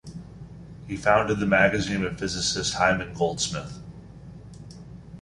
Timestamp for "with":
2.01-2.17